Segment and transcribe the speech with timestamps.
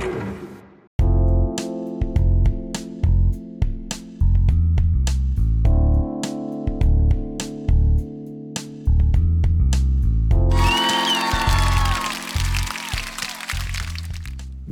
[0.00, 0.06] ど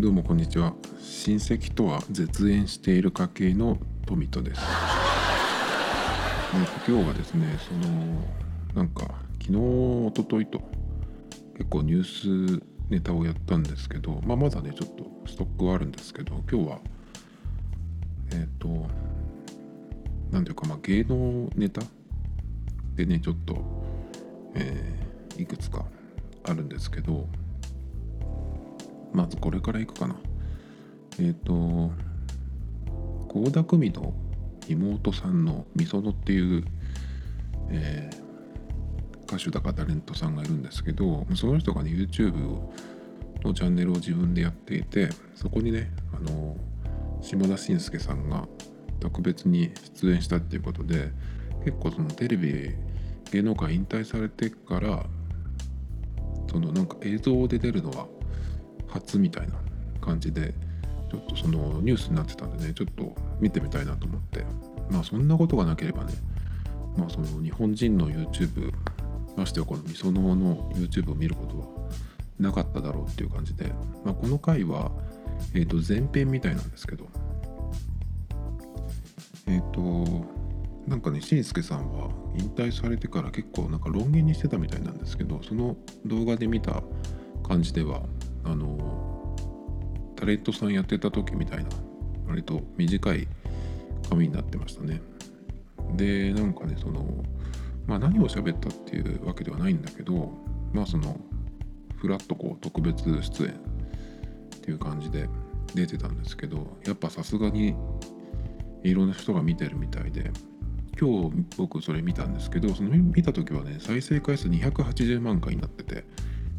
[0.09, 0.73] うもこんにちは。
[0.99, 3.77] 親戚とは絶縁している家系の
[4.07, 4.61] 富戸です。
[4.63, 4.67] で
[6.87, 8.25] 今日はですねその
[8.75, 9.03] なんか
[9.43, 10.63] 昨日一昨日と
[11.59, 16.79] 結構ニュースネタをやったんですけど、まあ、まだねちょっとストックはあるんですけど今日は
[18.33, 18.87] えっ、ー、と
[20.31, 21.83] 何ていうかまあ芸能ネタ
[22.95, 23.57] でねちょっと、
[24.55, 25.85] えー、いくつか
[26.45, 27.27] あるんですけど
[29.13, 30.17] まずこれからいくかな。
[31.19, 31.91] えっ、ー、と
[33.29, 34.15] 倖田來未の
[34.69, 36.65] 妹さんのみそのっていう、
[37.71, 42.73] えー、歌手だかタレントさんがいるんですけどその人がね YouTube を
[43.43, 46.57] のチャンネルを自分でやっていてそこにねあの
[47.21, 48.47] 島田紳介さんが
[49.01, 51.11] 特別に出演したっていうことで
[51.65, 52.71] 結構そのテレビ
[53.31, 55.05] 芸能界引退されてから
[56.51, 58.07] そのなんか映像で出るのは
[58.89, 59.55] 初みたいな
[60.01, 60.55] 感じで
[61.11, 64.45] ちょっとそのニュースになってたんでねちょっと見てみたいなと思って。
[64.91, 66.15] まあそんなことがなければね
[66.97, 68.73] まあその日本人の YouTube
[69.37, 71.67] ましてはこのみそのの YouTube を見ることは
[72.39, 73.73] なかっただろうっていう感じで、
[74.05, 74.93] まあ、この回は、
[75.55, 77.07] えー、と前編みたいなんですけど
[79.47, 80.27] えっ、ー、と
[80.87, 86.83] なんかねしんすけさんは引退されてから結構なんか論言にしてたみたいなんですけどその動画で見た
[87.47, 88.03] 感じでは
[88.45, 89.37] あの
[90.17, 91.71] タレントさんやってた時みたいな
[92.27, 93.29] 割と短い
[94.09, 95.01] 髪になってましたね。
[95.95, 97.25] でなんかねその
[97.87, 100.33] まあ何を喋ったっていうわけではないんだけど
[100.73, 101.17] まあその
[101.99, 103.55] フラッとこう特別出演っ
[104.61, 105.29] ていう感じで
[105.75, 107.75] 出てたんですけどやっぱさすがに
[108.83, 110.31] いろんな人が見てるみたいで
[111.01, 116.05] 今日僕それ見たんですけどその見た時はね再生回数280万回になってて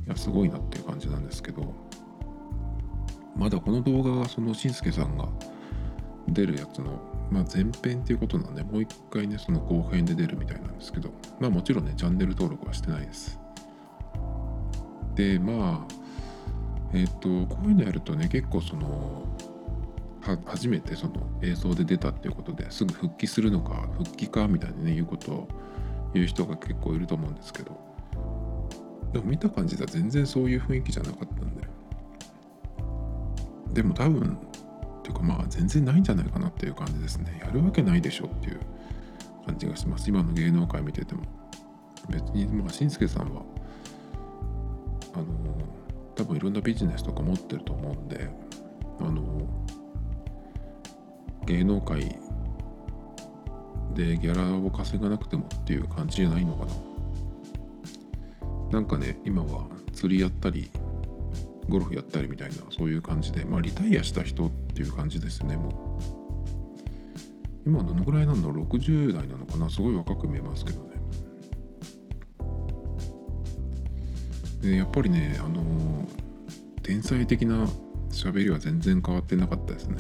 [0.06, 1.74] いやすごいなっていう感じなんですけど
[3.36, 5.30] まだこの動画がそのしんすけさんが
[6.28, 7.00] 出るやつの、
[7.32, 11.10] まあ、前編っていうことなんでもう一回ねその後編で出るみたいなんですけど
[11.40, 13.40] まあもちろんねチャンネル登録はしてないです。
[15.20, 15.94] でまあ
[16.94, 19.26] えっ、ー、とこういうのやるとね結構その
[20.46, 25.48] 初めてその映像で出たっていうことですぐ復帰するのか復帰かみたいにね言うことを
[26.14, 27.78] 言う人が結構いると思うんですけど
[29.12, 31.68] でも見た感じでは全然そういう雰囲気じゃなかったんで。
[33.74, 34.38] でも多分
[35.00, 37.40] っていうかまあ全然ないんじゃないかなっていう感じですね。
[37.44, 38.60] やるわけないでしょっていう
[39.46, 40.10] 感じがします。
[40.10, 41.24] 今の芸能界見てても。
[42.10, 43.44] 別にまあしんすけさんは
[45.14, 45.26] あの
[46.16, 48.30] 多分いろんなビジネスとか持ってると思うんで
[49.00, 49.48] あの
[51.46, 52.20] 芸能界
[53.96, 56.72] でギャラを稼がなくてもっていう感じじゃないのかな。
[58.72, 60.70] なんかね今は釣りやったり
[61.68, 65.74] ゴルフやったりみたいなそういう感じでまあリタイアした人っていう感じですねもう。
[67.66, 69.70] 今どのぐらいなんだろう？60代なのかな？
[69.70, 70.89] すごい若く見えますけどね。
[74.62, 76.08] でやっぱりねあの
[76.84, 77.68] 天才的な
[78.10, 79.98] 喋りは全然変わってなかったですね。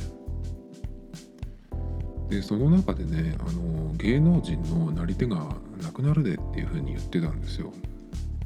[2.29, 7.73] でその中でねあの芸能人のなり手がなくなるでっていうふうに言ってたんですよ。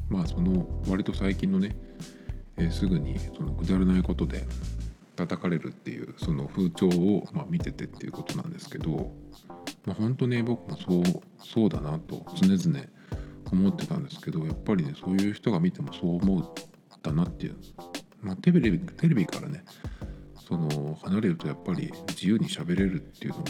[0.10, 1.76] まあその割と最近のね、
[2.58, 4.46] えー、すぐにそのくだらないことで
[5.16, 9.12] 叩かれるっていうその風潮を、まあ、見ててっていうことなんですけど、
[9.86, 11.04] まあ、本当ね僕もそう
[11.40, 12.86] そうだなと常々
[13.54, 16.46] 思ってたんですけどやっぱりねそういう人が見てもそう思う
[17.02, 17.56] だなっていう、
[18.22, 19.64] まあ、テレビテレビからね
[20.48, 23.46] その離れるとやっぱり自由に喋れるっていうのも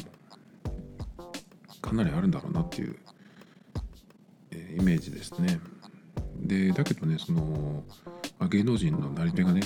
[1.81, 2.96] かなりあるんだろうなっていう、
[4.52, 5.59] えー、イメージですね。
[6.38, 7.84] でだけどねその、
[8.40, 9.61] まあ、芸能人のなり手がね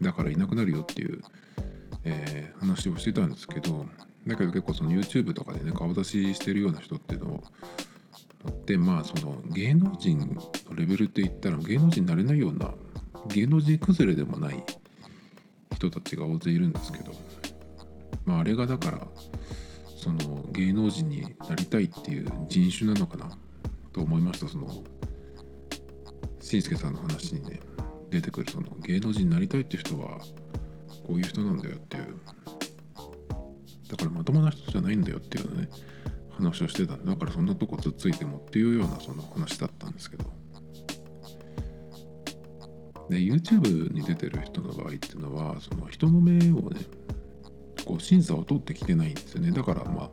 [0.00, 1.20] だからいなくなるよっていう、
[2.04, 3.86] えー、話をしてたんですけど
[4.26, 7.44] だけど結構その YouTube とかでね顔出ししてるような人っていうのを
[8.66, 12.70] でまあその芸能人のレベルって言ったら芸能人になれないような
[13.28, 14.64] 芸能人崩れでもない
[15.74, 17.12] 人たちが大勢いるんですけど
[18.24, 19.06] まああれがだから
[19.96, 23.30] その芸能人になりたいっていう人種なのかな
[23.92, 24.68] と思いましたその
[26.40, 27.60] しんすけさんの話にね
[28.10, 30.18] 出てくるその芸能人になりたいって人は
[31.06, 32.16] こういう人なんだよっていう。
[33.92, 35.68] だからまともな人じゃないんだよっていうのね
[36.36, 40.24] 話をしてたんでだからそんなとこつっついてもっていうようなその話だったんですけど。
[43.10, 46.80] で YouTube に出てる人の場合っていうのはその人の目をね
[47.84, 49.50] こう審査を通ってきてないんですよね。
[49.50, 50.10] だからまあ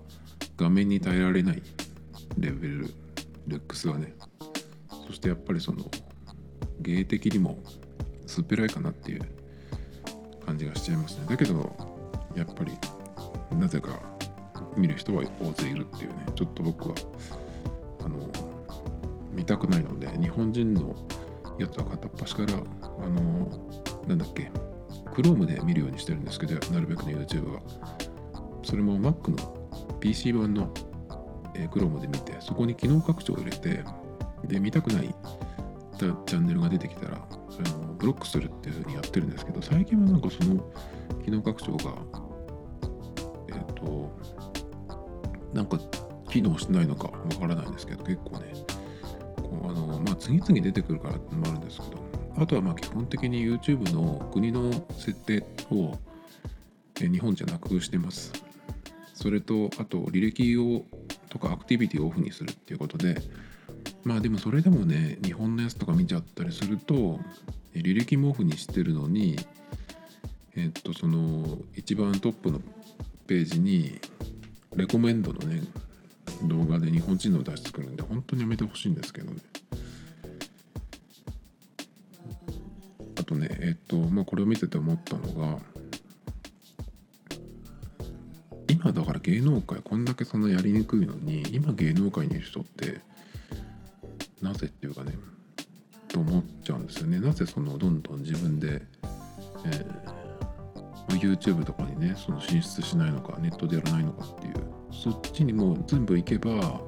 [0.58, 1.62] 画面に耐えられない
[2.38, 2.94] レベル
[3.48, 4.16] ルックスはね。
[5.08, 5.90] そしてやっぱりその
[6.82, 7.58] 芸的にも
[8.26, 9.22] 薄っぺらいかなっていう
[10.46, 11.26] 感じがしちゃいますね。
[11.30, 11.76] だけど
[12.36, 12.74] やっぱり
[13.58, 14.00] なぜか
[14.80, 16.96] 見る人は大勢いるっていうねちょっと僕は
[18.04, 18.18] あの
[19.32, 20.96] 見たくないので日本人の
[21.60, 23.48] やつは片っ端からあの
[24.08, 24.52] なんだっけ
[25.14, 27.62] Chrome で見るようにしてるんですけどなるべくね YouTube は。
[28.64, 30.72] それも Mac の PC 版の、
[31.56, 33.84] えー、Chrome で見てそこに機能拡張を入れて
[34.46, 35.16] で見たくない
[35.98, 40.64] チャンネルが出てきたらあのブロックするっていう風にやってるんですけど最近はなんかその
[41.24, 41.94] 機能拡張が
[43.50, 44.10] えっ、と
[45.54, 45.80] なんか
[46.30, 48.54] 機能してないのかわからないんですけど結構ね
[49.38, 51.98] こうあのまあ次々出てくるからってのもあるんですけど
[52.38, 55.98] あとはまあ基本的に YouTube の国の設定を
[56.96, 58.34] 日本じゃなくしてます。
[59.20, 60.86] それとあと履歴を
[61.30, 63.22] とかアクティビティをオフにするっていうことで
[64.06, 67.20] まあでもそれでもね日本のやつとか見ちゃったりすると
[67.76, 69.38] 履歴もオフにしてるのに
[70.56, 72.62] えっとその一番トップの
[73.28, 74.00] ページに
[74.80, 75.62] レコメンドのね
[76.44, 79.42] 動画で日本人のを出してくるんで本当にやめてほしいんですけどね。
[83.20, 85.60] あとねえっとまあこれを見てて思ったのが
[88.70, 93.02] 今だから芸能界こんだけそのやりにくいのに今芸能界にいる人って
[94.42, 95.14] なぜっていうかね
[96.08, 97.20] と思っちゃうんですよね。
[97.20, 98.82] なぜそのどんどん自分で、
[99.66, 100.19] えー、
[101.18, 104.54] YouTube とかにねその進出しないのかネットでやらないのかっていう。
[104.92, 106.82] そっちにもう全部行けば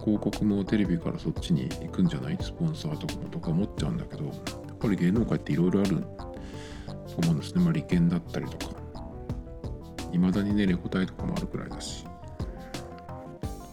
[0.00, 2.38] 広告もテレビからそっちに行くんじゃない？
[2.40, 4.34] スポンサーとかもとか思っちゃうんだけどやっ
[4.78, 6.04] ぱり芸能界っていろいろあると
[7.22, 7.62] 思うんですね。
[7.62, 8.74] まあ利権だったりとか。
[10.12, 12.04] いまだにねレコ大とかもあるくらいだし。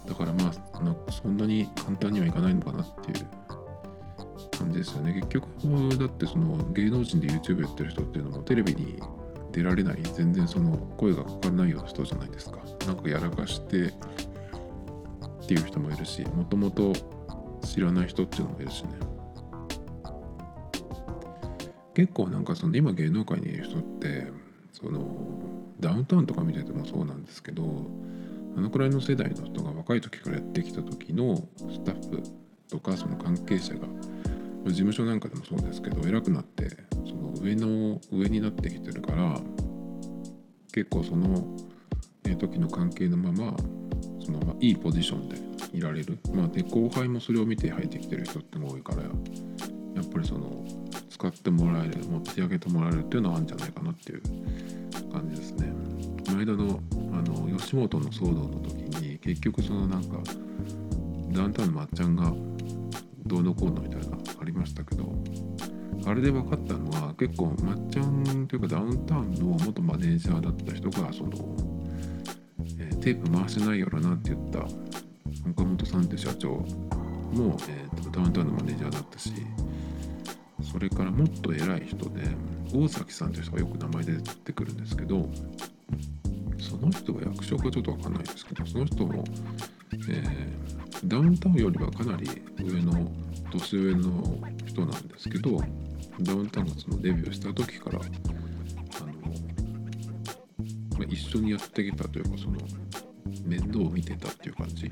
[0.07, 3.27] だからまあそんなに簡単にはいかないのかなっていう。
[4.57, 5.13] 感じですよね。
[5.13, 9.01] 結局だってその芸能人で YouTube やってる人っていうのもテレビに
[9.59, 12.59] 出られない全然その声がかからないような人じゃないですか。
[12.88, 13.91] なんかやらかしてっ
[15.47, 16.94] ていう人もいるしもともと
[17.65, 18.91] 知らない人っていうのもいるしね。
[21.94, 24.27] 結構なんかその今芸能界にいる人って
[24.71, 25.03] その
[25.81, 27.63] ダウンタウンとか見ててもそうなんですけど
[28.56, 32.23] あのくらいの世代の人が若い時からやってきた時のスタッフ
[32.69, 33.88] とかその関係者が
[34.67, 36.69] 事務所なんかでもそうですけど偉くなって
[37.06, 39.39] その上の上になってきてるから
[40.71, 41.56] 結構その
[42.39, 43.56] 時の関係のまま
[44.25, 45.38] そのまいいポジションで
[45.77, 49.09] いられるまあで後輩もそれを見て入ってきてる人っても多いからや
[50.01, 50.63] っぱりその
[51.09, 54.21] 使ってもらえる持ち上げてもらえるっていうのはあるんじゃないかなっていう
[55.12, 55.74] 感じですね。
[56.25, 56.80] この間の
[57.12, 60.18] あの吉本の騒動の時に結局そのなんか
[61.31, 62.33] ダウンタウンのまっちゃんが
[63.25, 65.03] どうのこうのみたいなありましたけど
[66.05, 71.31] あれで分かったのは結構まっちゃんというかダウンタウンの元マネージャーだった人がその、
[72.79, 74.59] えー、テープ回しないやろなって言った
[75.49, 79.31] 岡本さんって社長も、えーと、ダウンタウンのマネージャーだったし
[80.71, 82.21] それからもっと偉い人で
[82.73, 85.29] 大崎さんという人がよく名前で出てくるんですけど
[86.59, 89.23] その人は役職はちょっと分かんないんですけどその人も、
[89.94, 92.29] えー、ダウンタウンよりはかなり
[92.59, 93.11] 上の
[93.51, 95.61] 年上の人なんですけど
[96.21, 99.07] ダウンタウンがそのデビューした時からあの、
[100.97, 102.57] まあ、一緒にやってきたというかその
[103.45, 104.90] 面倒を見てたっていう感じ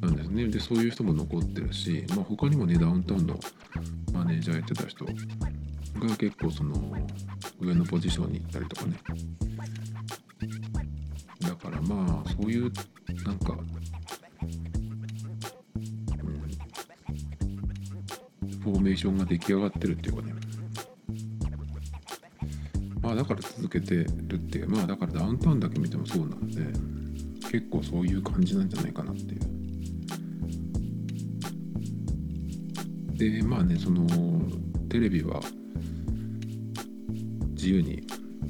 [0.00, 0.46] なんですね。
[0.48, 3.38] でそういう人も残ってるし、まあ、他にもねダウンタウンの
[4.12, 5.12] マネージャーやってた人が
[6.16, 6.74] 結構その
[7.60, 8.96] 上のポジションに行ったりとかね。
[11.40, 12.72] だからまあそういう
[13.24, 13.56] なんか
[18.72, 20.32] フォーメーションが出来上がってるっていうかね。
[23.02, 26.62] まあだから続けてるっていうまあだからダウンタウンだけ見てもそうなんで
[27.50, 29.40] 結構そういう感じなんじゃないかなっていう。
[33.40, 34.06] でまあねその
[34.88, 35.42] テレビは
[37.50, 38.06] 自由に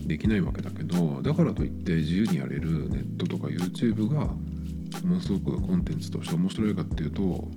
[0.07, 4.27] できないわけだけどだからといって自由にやれるネットとか YouTube が
[5.05, 7.49] ものすごくコンテンツとして面白いかっていうと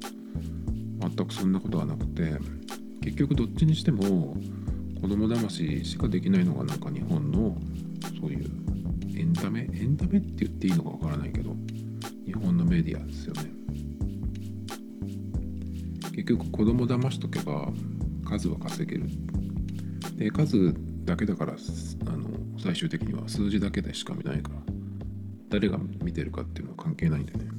[1.09, 2.37] 全くそんなことはなくて
[3.01, 4.35] 結局どっちにしても
[5.01, 7.55] 子供騙ししかできないのがなんか日本の
[8.19, 8.45] そういう
[9.17, 11.55] エンタメエンタメって言っていいのかわからないけど
[12.25, 13.51] 日本のメディアですよね。
[16.11, 17.69] 結局子供騙しとけば
[18.25, 19.09] 数は稼げる。
[20.15, 24.55] で数だけだからあの最終的には数字だけでしか見ないから
[25.49, 27.54] 誰が見てるかっていうのは関係ないんでね。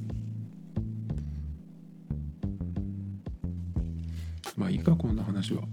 [4.67, 5.63] あいいかこんな話は。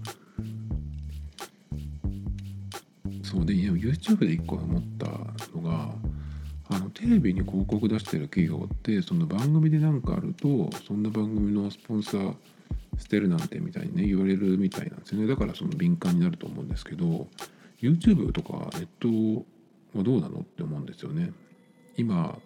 [3.23, 5.07] そうで YouTube で一個思った
[5.55, 5.93] のが
[6.69, 12.33] あのテレビに広告出してる企業ってその番組で何かあるとそんな番組のスポンサー
[12.97, 15.27] 捨てるなんてみたいにね言われるみたいなんですよね。
[15.27, 17.27] だからその敏感になると思うんですけど
[17.81, 19.45] YouTube とかネット
[19.97, 21.31] はどうなのって思うんですよね。
[21.97, 22.37] 今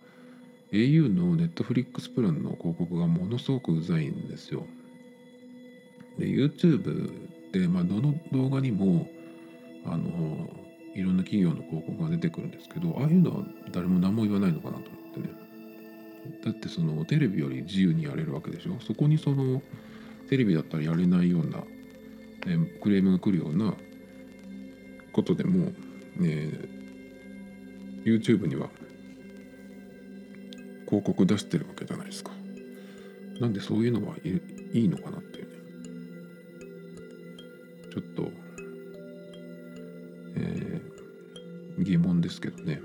[0.71, 4.65] au の Netflix プランの広告がものすごくうざいんですよ。
[6.19, 7.11] で YouTube
[7.51, 9.09] で、まあ、どの動画にも
[9.85, 10.49] あの
[10.95, 15.29] いろんな企業の広告が出てくるんですけどああいうのは誰も何も言わないのかなと思ってね
[16.43, 18.77] だってそのテレビより自由にやれるわけでしょ？
[18.81, 19.61] そこにその
[20.29, 21.63] テレビだったらやれないような、
[22.45, 23.73] えクレームが来るような
[25.13, 25.71] ことでも、
[26.17, 26.51] ね、
[28.03, 28.69] YouTube には
[30.85, 32.31] 広告出してるわけじゃないですか。
[33.39, 34.17] なんでそういうのは
[34.73, 35.48] いいのかなっていう。
[37.91, 38.31] ちょっと、
[40.35, 42.81] えー、疑問ですけどね。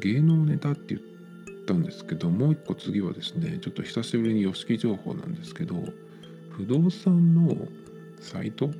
[0.00, 5.76] 芸能ネタって言ったんですけどもう一個次はですねちょっと久しぶりに YOSHIKI 情報なんですけど
[6.50, 7.54] 不動産の
[8.18, 8.70] サイト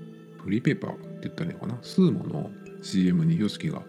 [0.42, 1.78] フリーペーパーって言ったらいいのかな？
[1.82, 2.50] スーモの
[2.82, 3.82] CM に YOSHIKI が、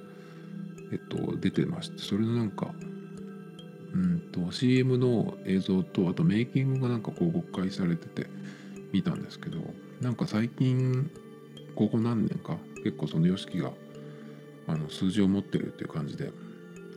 [0.91, 2.67] えっと、出てましてそれのなんか
[3.93, 8.29] うんと CM の映像とあとメイキングがなんかこう公開されてて
[8.91, 9.59] 見たんですけど
[10.01, 11.09] なんか最近
[11.75, 13.71] ここ何年か結構その YOSHIKI が
[14.67, 16.31] あの数字を持ってるっていう感じで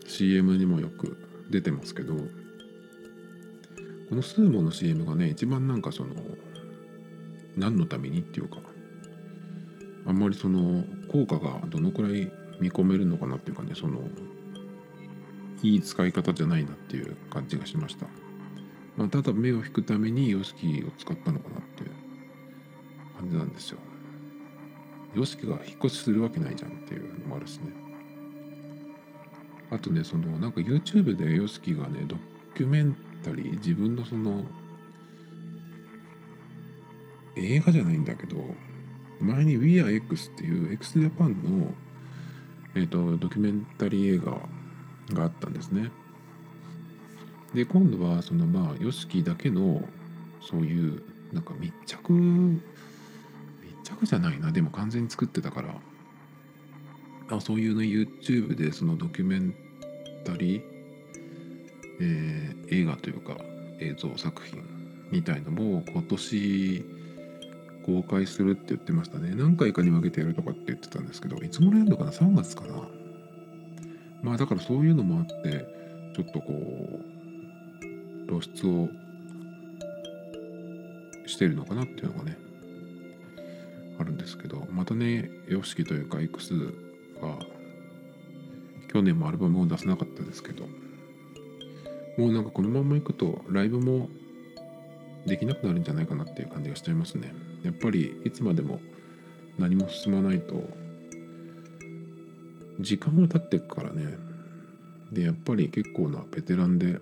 [0.07, 1.17] CM にもよく
[1.51, 2.21] 出てますけどこ
[4.15, 6.15] のスーモの CM がね一番なんかその
[7.57, 8.59] 何のためにっていうか
[10.07, 14.01] あんまりその効果がどのくらい見込めるのかなっていうかねその
[15.63, 18.07] いい使い方じゃないなっていう感じがしました、
[18.97, 21.91] まあ、ただ目を引くために YOSHIKI を使ったのかなっていう
[23.19, 23.79] 感じなんですよ。
[25.15, 27.73] YOSHIKI が引っ越しするわけないじゃんっていうのもあるしね。
[29.71, 32.17] あとねそのなんか YouTube で YOSHIKI がねド
[32.55, 34.45] キュメンタリー自分のその
[37.37, 38.37] 映画じゃないんだけど
[39.21, 41.73] 前に We Are X っていう x ジャパンの、
[42.75, 44.33] えーと、ドキュメンタリー映画
[45.17, 45.91] があったんですね。
[47.55, 49.83] で今度はそのまあ YOSHIKI だけの
[50.41, 52.61] そういうなんか密着密
[53.85, 54.51] 着じゃないな。
[54.53, 55.75] でも完全に作ってたから。
[57.31, 59.55] あそういうね YouTube でそのドキュメン
[60.27, 60.63] タリー、
[62.01, 63.39] えー、映画というか
[63.81, 64.63] 映像作品
[65.11, 66.85] みたいのも今年
[67.87, 69.35] 公開するって言ってましたね。
[69.35, 72.75] 何回かに分けてやるとかって言ってたんですけどいつ頃やるのかな？3月かな？
[74.23, 75.67] まあだからそういうのもあって
[76.15, 77.13] ちょっとこう
[78.28, 78.88] 露出を
[81.26, 82.38] してるのかなっていうのがね
[83.99, 86.54] あるんですけどまたね YOSHIKI というか X
[87.21, 87.38] は
[88.93, 90.66] 去年もアルバムを出せなかったですけど
[92.16, 94.09] もうなんかこのまんまいくとライブも
[95.26, 97.35] できなくなるんじゃないかなっていう感じがしちゃいますね。
[97.62, 98.78] やっぱりいつまでも
[99.59, 100.62] 何も進まないと
[102.78, 104.19] 時間が経っていくからね。
[105.12, 106.99] でやっぱり結構なベテランで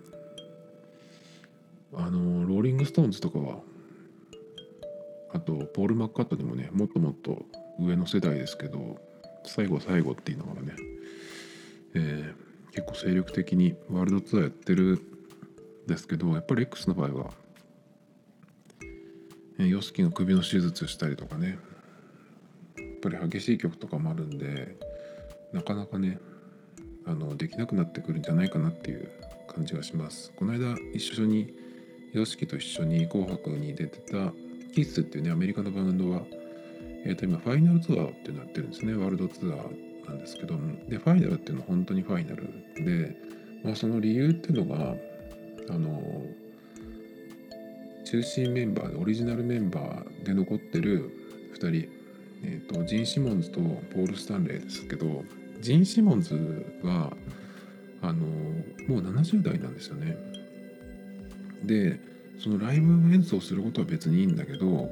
[1.95, 3.61] あのローリング・ストーンズとかは
[5.33, 7.45] あとポール・マッカートニーもねもっともっと
[7.79, 8.99] 上の世代ですけど
[9.45, 10.75] 最後最後って言いながらね、
[11.95, 15.01] えー、結構精力的にワールドツアーやってる
[15.85, 17.31] んですけどやっぱり X の場合は
[19.59, 21.59] YOSHIKI の首の手術したりとかね
[22.77, 24.77] やっぱり激しい曲とかもあるんで
[25.53, 26.19] なかなかね
[27.05, 29.11] あのできなくなってくるんじゃないかなっていう
[29.49, 30.33] 感じがします。
[30.37, 31.53] この間一緒に
[32.15, 34.33] YOSHIKI と一緒に「紅白」に出てた
[34.75, 36.25] キッスっていうねアメリカのバンドは
[37.05, 38.95] えー、と今ファイナルツアーっていうのやってるんですね。
[38.95, 40.77] ワールドツアーなんですけども。
[40.89, 42.49] でファイナルっていうのは本当にファイナル
[42.85, 43.17] で、
[43.65, 44.97] まあ、その理由っていうのが
[45.69, 46.25] あの
[48.05, 51.11] 中心メンバーでオリジナルメンバーで残ってる
[51.55, 51.89] 2人、
[52.45, 55.25] えーと、ジン・シモンズとポール・スタンレーですけど
[55.61, 56.35] ジン・シモンズ
[56.83, 57.17] は
[58.01, 58.27] あの
[58.89, 60.17] もう70代なんですよね。
[61.65, 62.01] で
[62.39, 64.91] そのライブ演奏することは別にいいんだけど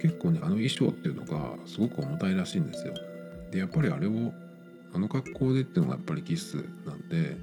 [0.00, 2.94] 結構ねあの衣装っていうのがすごく重たいらしいんですよ。
[3.50, 4.32] でやっぱりあれを
[4.92, 6.56] あの格好でっていうのがやっぱりキス
[6.86, 7.36] なんで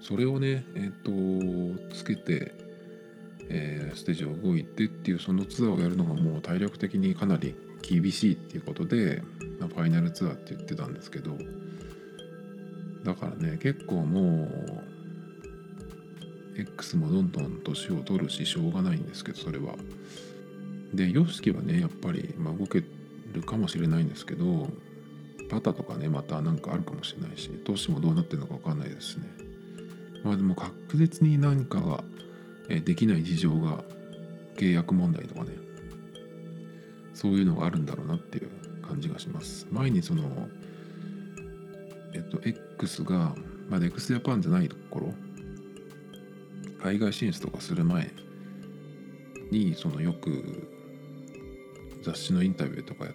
[0.00, 2.52] それをねえっ、ー、とつけて
[3.54, 9.22] えー、ステージを動いてっていうそのツアーをやるのがもう体力的にかなり厳しいっていうことで、
[9.58, 11.36] まあ、ファイナルツアーって言ってたんですけど
[13.04, 14.82] だからね結構もう
[16.56, 19.74] X もどんどん年を取るししょうがないんですけどそれは。
[20.92, 22.84] で YOSHIKI はねやっぱり、まあ、動け
[23.32, 24.68] るかもしれないんですけど
[25.50, 29.24] パタとかねまた何かあるかもしれないし投資もどうなってるのか分かんないですね。
[30.22, 32.04] まあでも確実に何かが
[32.68, 33.82] できない事情が
[34.56, 35.50] 契約問題とかね
[37.14, 38.50] そういうのがあるんだろうなっていう
[38.86, 40.48] 感じがします前にその
[42.14, 43.34] えっと X が
[43.68, 45.14] まだ x ジャパンじゃないところ
[46.82, 48.10] 海外進出とかする前
[49.50, 50.68] にそのよく
[52.02, 53.14] 雑誌のインタビューとかやっ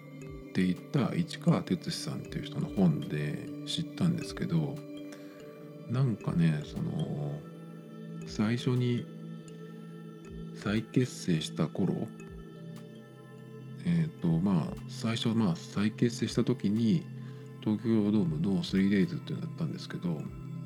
[0.52, 4.74] ていた市川哲司さんっていう人の本で知ったんですけど
[5.90, 7.32] なんかねその
[8.26, 9.04] 最初に
[10.54, 11.94] 再結成した頃
[13.84, 17.06] えっ、ー、とまあ最初まあ再結成した時に
[17.60, 20.20] 東京ドームの 3days っていうのだったんですけど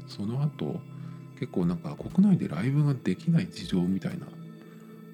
[0.06, 0.80] その後
[1.42, 4.26] 結構なんか国内でライブができない事情みたいな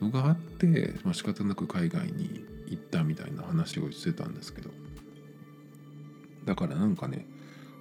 [0.07, 4.69] のがあって、まあ、仕方なく海外に行ったみたいな話をしてたんですけど
[6.45, 7.25] だからなんかね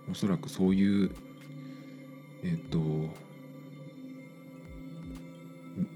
[0.10, 1.12] おそらくそういう
[2.46, 2.80] えっ、と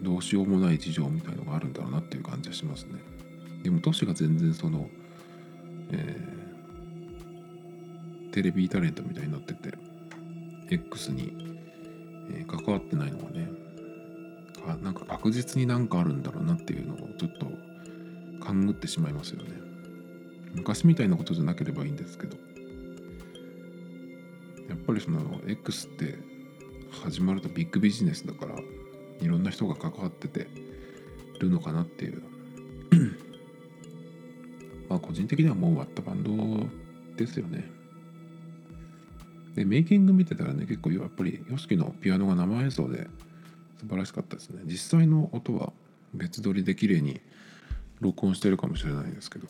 [0.02, 3.00] どうしようもない事情みたいのがあるんだろうなっていう感じはしますね。
[3.64, 4.90] でも都市が全然その、
[5.92, 9.72] えー、テレビタレントみたいになってて
[10.70, 11.61] X に、
[12.30, 13.50] えー、関わってないのがね
[14.62, 17.48] かなんか確実になんかあるんだろうなっていうのをちょっと
[18.44, 19.50] 勘ぐってしまいますよね。
[20.54, 22.38] 昔みたいなことじゃなければいいんですけど。
[24.70, 26.18] やっぱりその X って
[27.04, 28.56] 始まるとビッグビジネスだから
[29.20, 30.48] いろんな人が関わってて
[31.40, 32.24] るのかなっていう。
[34.90, 36.32] まあ個人的にはもう終わったバンド
[37.16, 37.70] ですよね。
[39.56, 43.08] でメイキング見てたらね結構やっぱり YOSHIKI のピアノが生演奏で
[43.80, 44.62] 素晴らしかったですね。
[44.66, 45.74] 実際の音は
[46.14, 47.20] 別撮りで綺麗に
[48.00, 49.48] 録音してるかもしれないですけど。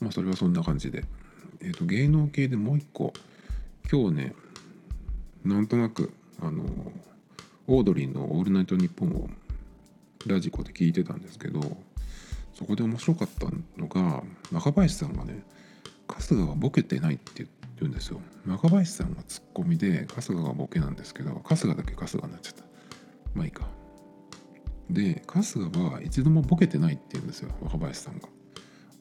[0.00, 1.04] まあそれはそんな感じで。
[1.60, 3.12] えっ、ー、と芸能系でもう一個
[3.90, 4.34] 今日ね
[5.44, 6.64] なんとなくあの
[7.66, 9.30] オードリーの「オールナイトニッポン」を
[10.26, 11.60] ラジコで聞いてたんですけど
[12.54, 13.48] そこで面白かった
[13.80, 15.42] のが若林さんがね
[16.18, 17.46] 春日はボケてないって
[17.78, 18.20] 言うんですよ。
[18.46, 22.64] 若林さんがツッコミで春日がボケなんですけど春日だけ春日になっちゃった。
[23.34, 23.68] まあいいか。
[24.90, 28.28] で春日は一度もボケてないって言うんですよ若林さんが。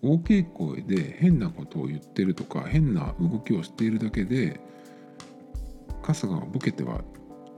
[0.02, 4.60] 大きい声で変なことを言ってるとか変な動きをしているだけで
[6.04, 7.02] 春日はボケては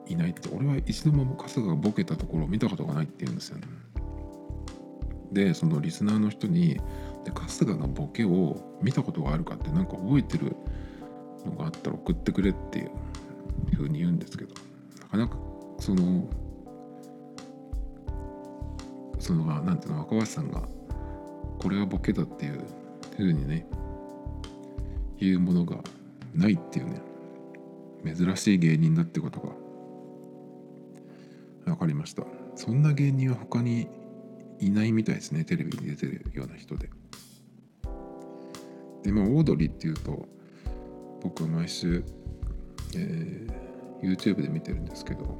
[0.07, 3.57] いないって俺は一度も春日がボケたところを見たことがないって言うんですよ。
[3.57, 3.67] ね。
[5.31, 6.79] でそのリスナーの人に
[7.29, 10.55] で春日のボケを見たことがあるかって何か覚えてる
[11.45, 14.53] のがあったら送ってくれっていうふうに言うんですけど
[15.01, 15.37] なかなか
[15.79, 16.29] その
[19.19, 20.67] そのなんていうの若林さんが
[21.59, 22.61] これはボケだっていう
[23.17, 23.67] ふうにね
[25.17, 25.77] 言うものが
[26.33, 27.01] ないっていうね
[28.15, 29.49] 珍しい芸人だってことが
[31.65, 32.23] 分かりました。
[32.55, 33.87] そんな芸人は他に
[34.59, 36.89] いないみたいですねテレビに出てるような人で。
[39.09, 40.27] でまあオードリーっていうと
[41.23, 42.03] 僕は毎週、
[42.95, 45.35] えー、YouTube で見てるんですけど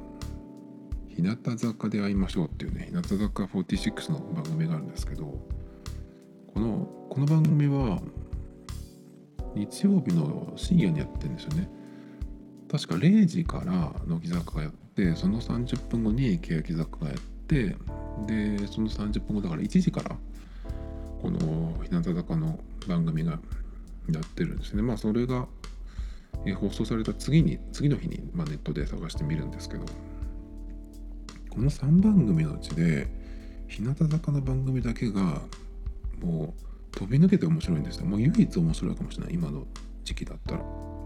[1.08, 5.22] 日向坂で会いましょうっていうね日向坂46の番組があるんですけど
[6.52, 8.00] このこの番組は
[9.54, 11.68] 日曜日の深夜にやってるんですよね。
[12.70, 17.76] 確か0時から乃木坂がやってその30分後に欅坂がやって
[18.26, 20.16] でその30分後だから1時から
[21.20, 23.38] この日向坂の番組が
[24.18, 24.82] やってるんですね。
[24.82, 25.46] まあそれが
[26.58, 29.84] 放送された次に次の日に、まあ、ネットで探してみるんですけど。
[31.50, 33.08] この3番組のうちで
[33.66, 35.42] 日向坂の番組だけが
[36.22, 38.06] もう飛び抜けて面白いんですよ。
[38.06, 39.66] もう唯一面白いかもしれない今の
[40.04, 40.60] 時期だったら。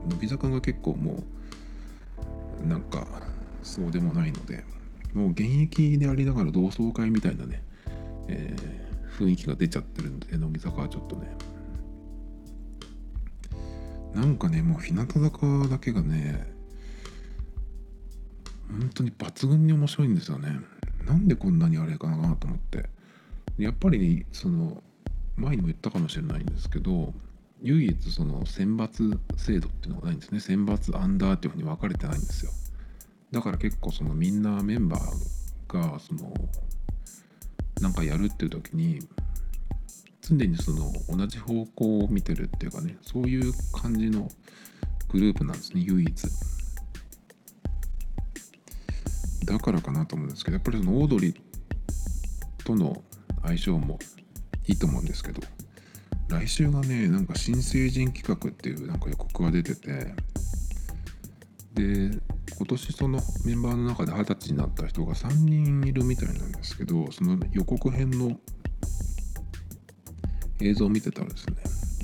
[0.09, 1.25] 乃木坂が結構も
[2.63, 3.07] うなんか
[3.63, 4.65] そうでもないので
[5.15, 7.63] もう現役でありながら同窓会みたいなね、
[8.29, 11.29] えー、雰囲気が出ちゃってるんで乃木坂はちょっとね。
[14.15, 16.47] なんかねもう日向坂だけがね
[18.69, 20.59] 本当に抜群に面白いんですよね。
[21.07, 22.89] なんでこんなにあれかなと思って。
[23.59, 24.83] やっぱりその
[25.37, 27.13] 前にも言ったかもしれないんですけど
[27.63, 30.41] 唯一その選抜制度っていうのがないんですね。
[30.41, 32.53] 選抜アンダーっていうふうに分かれてないんですよ。
[33.31, 36.33] だから結構そのみんなメンバーがその
[37.81, 39.01] なんかやるっていう時に
[40.27, 44.29] 常にその同じ方向を見てるっていうかねそういう感じの
[45.11, 46.29] グループなんですね唯一。
[49.45, 53.03] だからかなと思うんですけどやっぱりそのオードリーとの
[53.43, 53.99] 相性も
[54.67, 55.43] いいと思うんですけど
[56.29, 60.15] 来週がねなんか新成人企画っていうなんか予告が出てて
[61.75, 62.19] で
[62.57, 68.39] 今年そのメンバーの中で二十歳になった人が3人いるみたいなんですけどその予告編の
[70.61, 71.57] 映像を見てたらですね。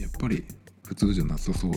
[0.03, 0.45] やっぱり
[0.87, 1.73] 普通じゃなさそう。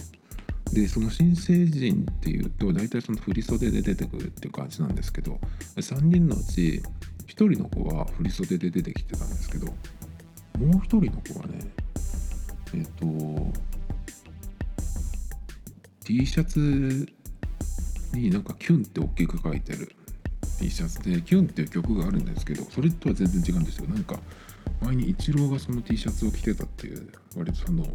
[0.74, 5.40] でその新成人っていうと大体その振り袖で出てくるっていう感じなんですけど
[5.76, 6.82] 3人のうち
[7.28, 9.74] 1人の子は振り袖で出てきてたんですけども
[10.60, 11.60] う1人の子はね
[12.74, 13.06] えっ、と
[16.04, 17.08] T シャツ
[18.14, 19.92] になんかキュンって大きく書いてる
[20.60, 23.88] T シャツでキュンっていう曲があるんですけどそれとは全然違うんですよ。
[23.88, 24.20] なんか
[24.84, 27.86] 前にイチローがその T シャツを着てたっていう割とその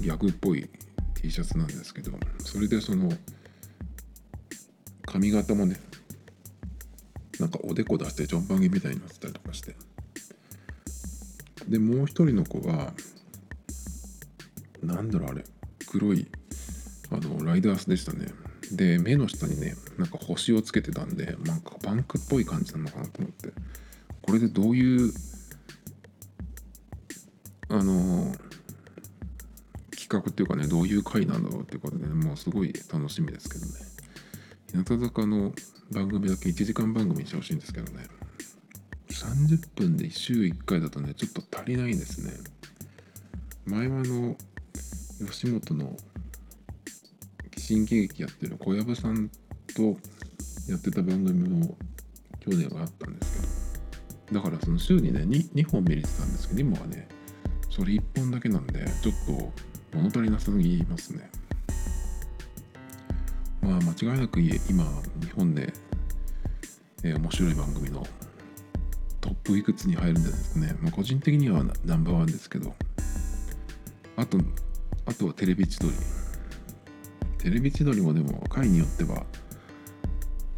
[0.00, 0.68] ギャグっぽい
[1.14, 3.10] T シャツなんですけどそれでその
[5.04, 5.76] 髪型もね
[7.38, 9.74] なんかおでこ出してジョンパンギみたいになってたりとかして。
[11.68, 12.92] でもう一人の子が
[14.82, 15.44] なんだろうあれ
[15.86, 16.26] 黒い
[17.10, 18.26] あのライダースでしたね。
[18.72, 23.52] で目の下にねなんか星をつけてたんでなんかバンクっぽい感じなのかなと思って。
[24.22, 25.12] これでどういう
[27.70, 28.34] あの
[29.92, 33.72] 企画っていうかねどういう回なんだろうっていうことで、ね、もうすごい楽しみですけどね。
[34.72, 35.52] 日向坂の
[35.92, 38.06] 番組だけ1時間番組にしてほしいんですけどね。
[39.08, 42.32] 30分で週1回だとねちょっと足りないんですね。
[43.66, 44.36] 前はあの
[45.28, 45.96] 吉本の
[47.56, 49.30] 新喜劇やってる小籔さん
[49.76, 49.96] と
[50.68, 51.76] やってた番組も
[52.40, 53.40] 去年はあったんです
[54.28, 54.40] けど。
[54.40, 57.08] だからその週にね 2, 2本見れてたんですけど今はね
[57.70, 61.30] それ1本だけなんでちょっと物足りなさすぎますね。
[63.62, 64.84] まあ間違いなく今
[65.20, 65.72] 日本で、
[67.04, 68.06] えー、面白い番組の
[69.20, 72.74] トップいくつに入るんじゃないですかね、まあ、個人的にはナンバーワンですけど。
[74.16, 74.38] あと
[75.06, 75.92] あとはテレビ千鳥。
[77.38, 79.24] テレビ千鳥もでも回によっては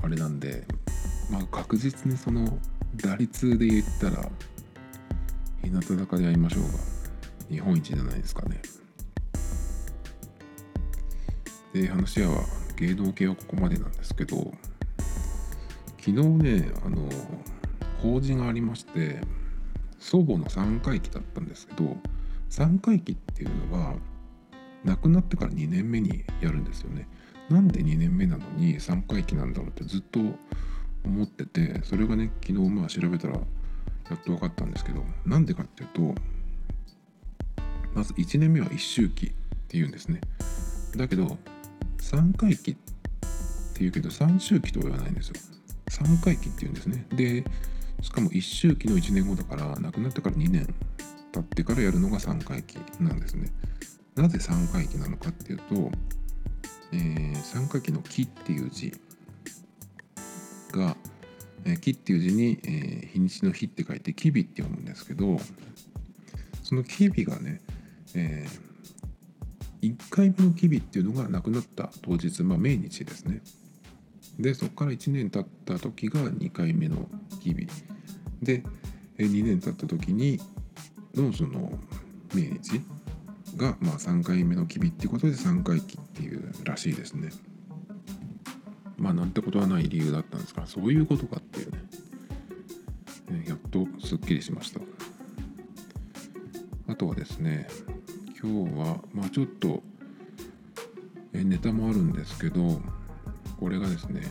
[0.03, 0.66] あれなんで
[1.31, 2.59] まあ確実にその
[2.96, 4.29] 打率で言ったら
[5.62, 6.91] 日向坂で会いましょうが。
[7.50, 8.61] 日本一じゃないですかね
[11.72, 12.44] で話は
[12.76, 14.52] 芸能系はここまでなんですけど
[15.98, 17.09] 昨日ねあの
[18.02, 19.20] 法事がありまして
[19.98, 21.96] 祖母の3回忌だったんですけど
[22.50, 23.94] 3回忌っていうのは
[24.85, 27.07] 亡くなってから2年目にやるんですよね。
[27.48, 30.18] なんで2年目なのに3回忌なんだろうってずっと
[31.05, 33.40] 思っててそれがね昨日まあ調べたらや
[34.14, 36.14] っと分かったんですけどなんでかっていうと
[37.94, 39.31] まず1年目は一周期っ
[39.68, 40.20] ていうんですね。
[40.96, 41.38] だけど
[41.98, 42.76] 3回忌っ
[43.74, 45.35] ていうけど3周期とは言わないんですよ。
[45.88, 47.07] 3回忌っていうんですね。
[47.11, 47.44] で
[48.00, 50.66] しかも1周期の1年後だから亡くなってから2年
[51.33, 53.50] 経ってからやるのが3回忌なんですね。
[54.14, 55.90] なぜ三回忌なのかっていうと、
[56.92, 58.92] えー、三回忌の「木」っていう字
[60.72, 60.96] が
[61.64, 65.40] 「えー、木」っていう字に、えー、日にちの「日」って書いて「木日」って読むんですけど
[66.62, 67.61] その木日がね、
[68.14, 73.42] えー、1回目の木日っていうのが亡くなった当日、まあ、命日ですね。
[74.38, 77.09] でそこから1年経った時が2回目の
[77.40, 77.66] 木日
[78.42, 78.62] で
[79.18, 80.40] 2年経った時に
[81.14, 81.72] のその
[82.35, 82.81] 命日
[83.57, 87.31] が、まあ、3回目の機微っていうことで3回忌っていうらしいですね。
[88.96, 91.79] まあなんてことはない理由だったんですがそういうことかっていうね、
[93.46, 94.81] えやっとすっきりしました。
[96.87, 97.68] あとはですね
[98.42, 99.83] 今日はまあちょっと
[101.33, 102.81] えネタもあるんですけど
[103.61, 104.22] これがですね、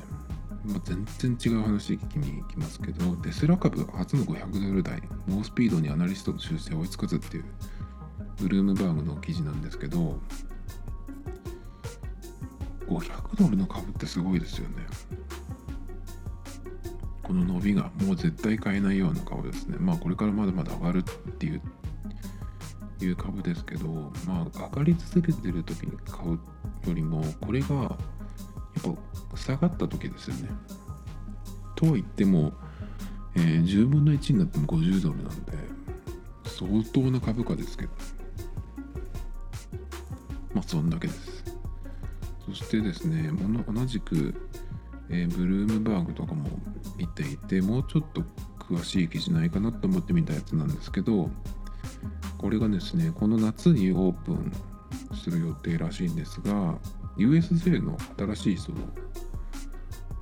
[0.65, 7.45] まあ、全然違う話聞きに行きますけどテスラ株初の500ドル台ノースピードにアナリストの修正追いつかずっていう
[8.41, 10.19] ブルームバーグの記事なんですけど
[12.87, 14.75] 500ドルの株ってすごいですよね。
[17.23, 19.77] この伸びがもう絶対買えないような株ですね。
[19.79, 21.61] まあこれからまだまだ上がるっていう
[23.05, 23.87] いう株ですけど
[24.25, 26.39] まあ上がり続けてる時に買う
[26.87, 28.95] よりもこれがやっ
[29.31, 30.49] ぱ下がった時ですよね。
[31.75, 32.53] とは言っても、
[33.35, 35.53] えー、10分の1になっても50ドルなんで
[36.45, 37.91] 相当な株価ですけど。
[40.53, 41.43] まあそんだけです。
[42.45, 43.31] そしてですね
[43.67, 44.33] 同じく、
[45.09, 46.49] えー、ブルームバーグとかも
[46.97, 48.23] 見ていてもうちょっと
[48.59, 51.29] 詳しい記事ないかなと思って見たやつなんですけど
[52.41, 54.51] これがですねこの夏にオープン
[55.23, 56.75] する予定らしいんですが
[57.17, 58.77] USJ の新しいその、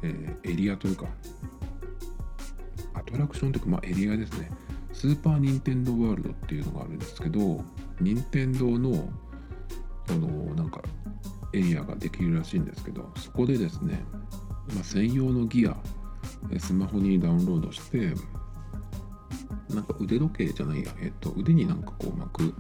[0.04, 1.06] えー、エリアというか
[2.94, 4.52] アトラクションというか、まあ、エリアですね。
[4.92, 7.64] スーパー・ニンテンドー・ワールドっていうのがあるんですけど
[8.02, 9.10] 任天堂の
[10.08, 10.82] そのなんか
[11.54, 14.04] エリアができるらしいんですけどそこでですね、
[14.76, 15.78] まあ、専用のギア
[16.60, 18.14] スマホにダウンロードして
[19.70, 22.56] なんか腕時計じゃないや、えっと、腕になんかこう巻く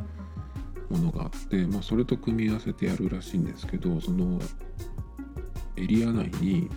[0.89, 4.39] ものがあって、まあ、それと組み合わせてやるらしいんですけどその
[5.75, 6.69] エリア内に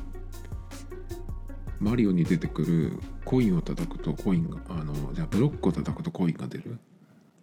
[1.81, 6.79] マリオに出てくるコインを叩くとコインがあのじゃあブロックを叩くとコインが出る。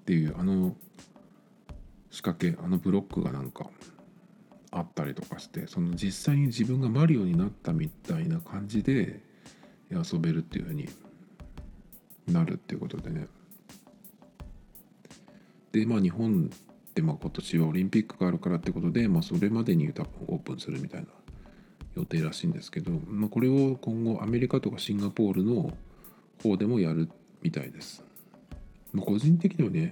[0.10, 0.75] っていうあの
[2.10, 3.69] 仕掛けあのブロックがなんか
[4.71, 9.21] あったりとかしてその実際に自分がマリオになったみたいな感じで
[9.91, 10.89] 遊べるっていう風に
[12.32, 13.28] なるっていうことでね
[15.72, 16.50] でまあ日本
[16.96, 21.08] でまあ今年はオリンピックがあるからってことで、まあ、それまでに多分オープンするみたいな
[21.96, 25.72] 予定らしいんですけど、まあ、これを今後アメリカとかシンガポールの
[26.42, 27.10] 方でもやる
[27.42, 28.04] みたいです。
[28.94, 29.92] ま、個人的にはね、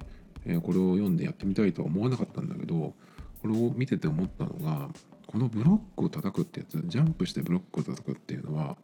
[0.62, 2.93] これを読んでやってみたいとは思わなかったんだけど
[3.41, 4.89] これを見てて思ったのが
[5.26, 8.78] このブロックを叩くってやつジャンプしてブロックを叩くっていうのは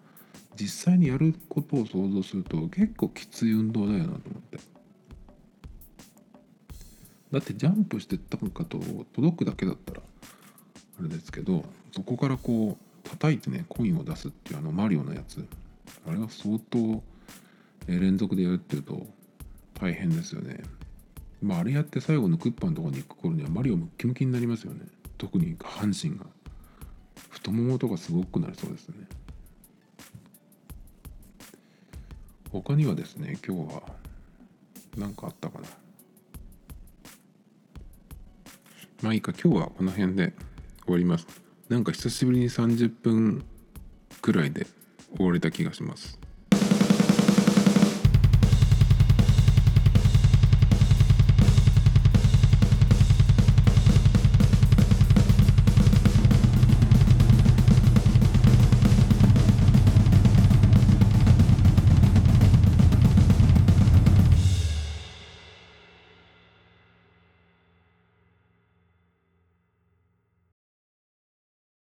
[0.59, 4.59] 実際にやることを想像すると結構きつい運動だよなと思って。
[7.31, 8.79] だってジャンプしてたんかと
[9.13, 10.01] 届くだけだったら
[10.99, 15.45] あれですけどそこからこう叩いてねコインを出すっていうあのマリオのやつ。
[16.07, 17.03] あれは相当
[17.87, 19.05] 連続でやるっていうと
[19.79, 20.61] 大変ですよね。
[21.41, 24.81] まああれやって最後のクッパのとこに行く頃にはマリオムキムキになりますよね。
[25.17, 26.25] 特に下半身が。
[27.29, 29.07] 太ももとかすごくなりそうですよね。
[32.53, 33.81] 他にはですね今日は
[34.95, 35.65] 何かあったかな。
[39.01, 40.33] まあいいか今日はこの辺で
[40.83, 41.25] 終わります。
[41.67, 43.43] なんか久しぶりに30分
[44.21, 44.67] くらいで
[45.17, 46.19] 終われた気がします。